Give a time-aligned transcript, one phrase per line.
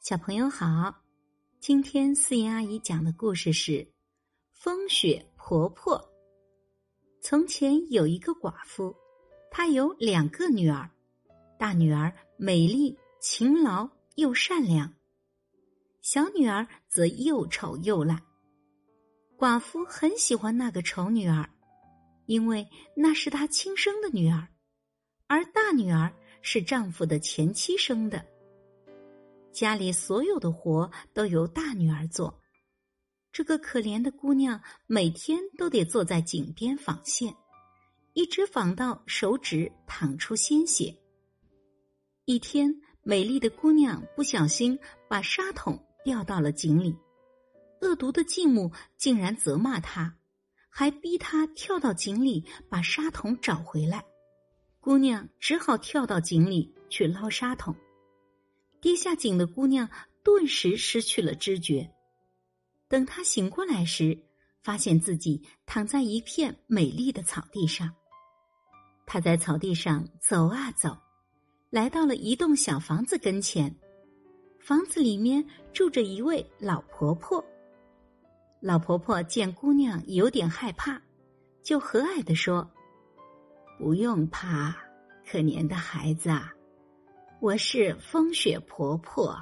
[0.00, 1.02] 小朋友好，
[1.60, 3.72] 今天思妍阿姨讲的故事是
[4.50, 5.98] 《风雪婆婆》。
[7.20, 8.96] 从前有一个寡妇，
[9.50, 10.88] 她有两个女儿，
[11.58, 14.90] 大女儿美丽、勤劳又善良，
[16.00, 18.22] 小女儿则又丑又懒。
[19.36, 21.46] 寡妇很喜欢那个丑女儿，
[22.24, 24.48] 因为那是她亲生的女儿，
[25.26, 26.10] 而大女儿
[26.40, 28.29] 是丈夫的前妻生的。
[29.52, 32.40] 家里所有的活都由大女儿做，
[33.32, 37.34] 这个可怜的姑娘每天都得坐在井边纺线，
[38.12, 40.96] 一直纺到手指淌出鲜血。
[42.24, 44.78] 一天，美丽的姑娘不小心
[45.08, 46.96] 把纱桶掉到了井里，
[47.80, 50.16] 恶毒的继母竟然责骂她，
[50.68, 54.04] 还逼她跳到井里把纱桶找回来。
[54.78, 57.74] 姑娘只好跳到井里去捞沙桶。
[58.80, 59.88] 跌下井的姑娘
[60.22, 61.90] 顿时失去了知觉。
[62.88, 64.18] 等她醒过来时，
[64.62, 67.94] 发现自己躺在一片美丽的草地上。
[69.06, 70.96] 她在草地上走啊走，
[71.70, 73.74] 来到了一栋小房子跟前。
[74.58, 77.44] 房子里面住着一位老婆婆。
[78.60, 81.00] 老婆婆见姑娘有点害怕，
[81.62, 82.70] 就和蔼的说
[83.80, 84.76] ：“不用怕，
[85.26, 86.52] 可怜的孩子啊。”
[87.42, 89.34] 我是风雪婆婆，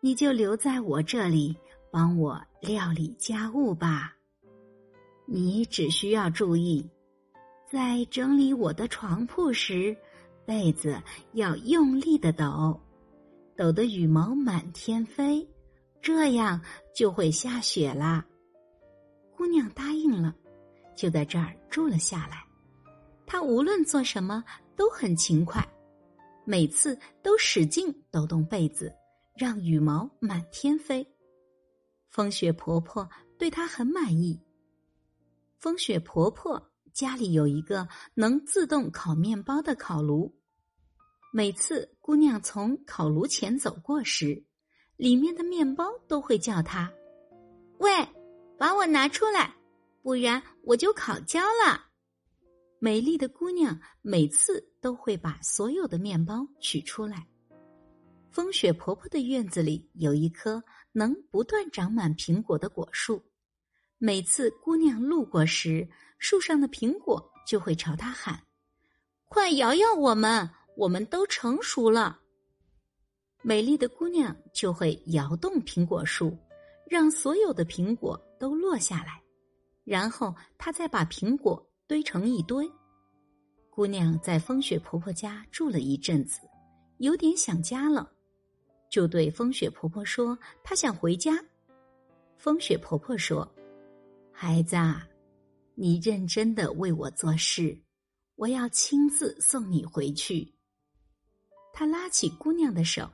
[0.00, 1.54] 你就留在我这里
[1.92, 4.16] 帮我料理家务吧。
[5.26, 6.88] 你只需要注意，
[7.70, 9.94] 在整理我的床铺时，
[10.46, 10.98] 被子
[11.32, 12.80] 要用力的抖，
[13.54, 15.46] 抖得羽毛满天飞，
[16.00, 16.58] 这样
[16.94, 18.24] 就会下雪啦。
[19.36, 20.34] 姑娘答应了，
[20.96, 22.42] 就在这儿住了下来。
[23.26, 24.42] 她无论做什么
[24.74, 25.62] 都很勤快。
[26.50, 28.90] 每次都使劲抖动被子，
[29.36, 31.06] 让羽毛满天飞。
[32.08, 34.40] 风雪婆婆对她很满意。
[35.58, 40.34] 风雪婆婆家里有一个能自动烤面包的烤炉，
[41.34, 44.42] 每次姑娘从烤炉前走过时，
[44.96, 46.90] 里面的面包都会叫她
[47.76, 47.90] ：“喂，
[48.56, 49.54] 把我拿出来，
[50.00, 51.87] 不然我就烤焦了。”
[52.80, 57.26] 美丽的姑娘每次都会把所有的面包取出来。
[58.30, 60.62] 风雪婆婆的院子里有一棵
[60.92, 63.20] 能不断长满苹果的果树，
[63.98, 68.40] 每次姑娘路过时，树上的苹果就会朝她喊
[69.28, 72.20] ：“快摇摇我们，我们都成熟了。”
[73.42, 76.38] 美丽的姑娘就会摇动苹果树，
[76.88, 79.20] 让所有的苹果都落下来，
[79.82, 81.67] 然后她再把苹果。
[81.88, 82.70] 堆成一堆，
[83.70, 86.38] 姑娘在风雪婆婆家住了一阵子，
[86.98, 88.12] 有点想家了，
[88.90, 91.42] 就对风雪婆婆说：“她想回家。”
[92.36, 93.50] 风雪婆婆说
[94.30, 94.76] ：“孩子，
[95.74, 97.80] 你认真的为我做事，
[98.34, 100.54] 我要亲自送你回去。”
[101.72, 103.10] 她拉起姑娘的手，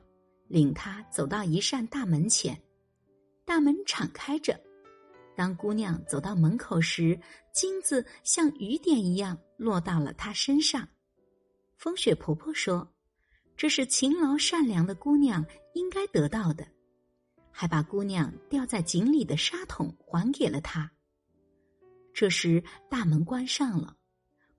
[0.49, 2.61] 领她走到一扇大门前，
[3.45, 4.59] 大门敞开着。
[5.35, 7.19] 当姑娘走到门口时，
[7.53, 10.87] 金子像雨点一样落到了她身上。
[11.77, 12.93] 风雪婆婆说
[13.57, 16.65] ：“这是勤劳善良的姑娘应该得到的。”
[17.51, 20.91] 还把姑娘掉在井里的沙桶还给了她。
[22.13, 23.97] 这时大门关上了，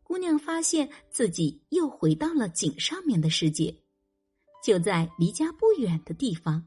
[0.03, 3.75] 姑娘发现自己又回到了井上面的世界，
[4.63, 6.67] 就在离家不远的地方。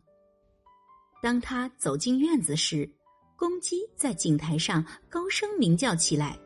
[1.22, 2.92] 当她走进院子时，
[3.40, 6.38] 公鸡在井台上高声鸣叫起来：“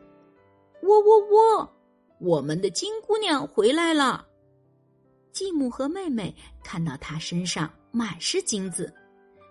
[0.80, 1.72] 喔喔喔！
[2.20, 4.24] 我们的金姑娘回来了！”
[5.32, 6.32] 继母和妹妹
[6.62, 8.94] 看到她身上满是金子，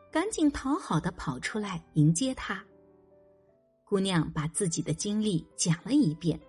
[0.10, 2.64] 赶紧讨好的跑出来迎接她。
[3.84, 6.40] 姑娘把自己的经历讲了一遍，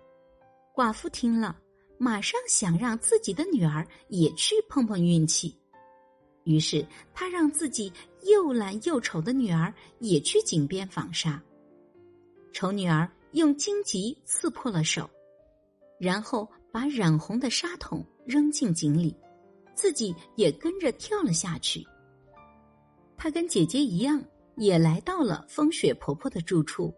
[0.73, 1.57] 寡妇听了，
[1.97, 5.59] 马上想让自己的女儿也去碰碰运气。
[6.45, 7.91] 于是，她让自己
[8.25, 11.41] 又懒又丑的女儿也去井边纺纱。
[12.53, 15.09] 丑女儿用荆棘刺破了手，
[15.99, 19.15] 然后把染红的纱筒扔进井里，
[19.73, 21.85] 自己也跟着跳了下去。
[23.17, 24.23] 她跟姐姐一样，
[24.55, 26.93] 也来到了风雪婆婆的住处。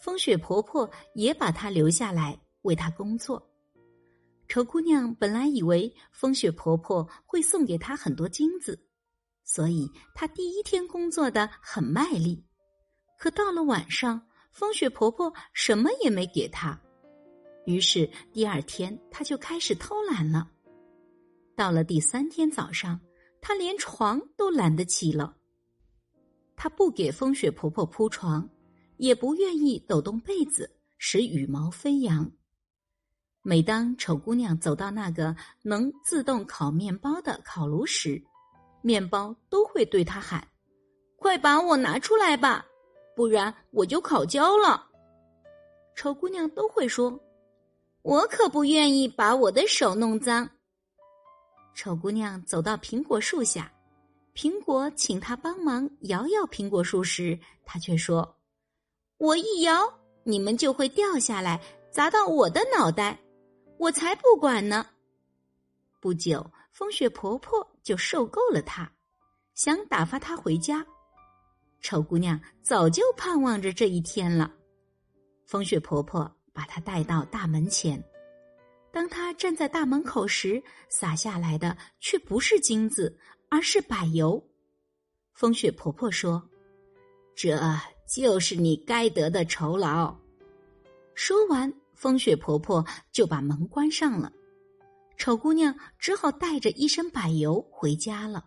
[0.00, 3.44] 风雪婆婆也把她留下来为她工作。
[4.48, 8.78] 丑姑娘本来以为风雪婆婆会送给她很多金子，
[9.44, 12.44] 所以她第一天工作的很卖力。
[13.18, 16.80] 可到了晚上，风雪婆婆什么也没给她，
[17.66, 20.50] 于是第二天她就开始偷懒了。
[21.56, 23.00] 到了第三天早上，
[23.40, 25.36] 她连床都懒得起了。
[26.56, 28.48] 她不给风雪婆婆铺床，
[28.96, 32.30] 也不愿意抖动被子，使羽毛飞扬。
[33.42, 38.24] 每当丑姑娘走到那个能自动烤面包的烤炉时，
[38.84, 40.46] 面包都会对她喊
[41.16, 42.66] ：“快把我拿出来吧，
[43.16, 44.86] 不然我就烤焦了。”
[45.96, 47.18] 丑姑娘都会说
[48.02, 50.46] ：“我可不愿意把我的手弄脏。”
[51.74, 53.72] 丑姑娘走到苹果树下，
[54.34, 58.36] 苹果请她帮忙摇摇苹果树时，她却说
[59.16, 59.90] ：“我一摇，
[60.24, 61.58] 你们就会掉下来，
[61.90, 63.18] 砸到我的脑袋，
[63.78, 64.86] 我才不管呢。”
[66.02, 68.90] 不久，风雪婆婆就受够了她，
[69.54, 70.84] 想打发她回家。
[71.80, 74.52] 丑姑娘早就盼望着这一天了。
[75.46, 78.02] 风雪婆婆把她带到大门前，
[78.90, 83.16] 当她站在大门口时，洒下来的却不是金子，
[83.48, 84.44] 而是柏油。
[85.32, 86.42] 风雪婆婆说
[87.36, 87.56] ：“这
[88.08, 90.12] 就是你该得的酬劳。”
[91.14, 94.32] 说完，风雪婆婆就把门关上了。
[95.16, 98.46] 丑姑娘只好带着一身柏油回家了。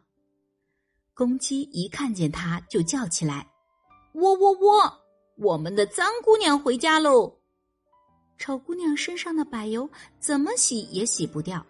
[1.14, 3.48] 公鸡一看见她，就叫起来
[4.14, 5.04] ：“喔喔喔！”
[5.38, 7.40] 我们的脏姑娘回家喽！
[8.40, 11.66] 丑姑娘身上的柏油怎么洗也洗不掉，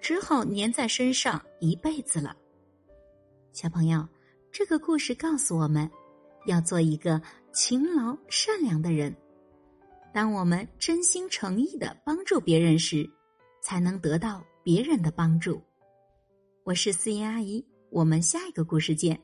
[0.00, 2.36] 只好粘在身上一辈子了。
[3.52, 4.06] 小朋友，
[4.52, 5.88] 这个故事告诉我们，
[6.46, 7.20] 要做一个
[7.52, 9.14] 勤劳善良的人。
[10.12, 13.08] 当我们真心诚意的帮助别人时，
[13.64, 15.58] 才能得到别人的帮助。
[16.64, 19.18] 我是思妍阿姨，我们下一个故事见。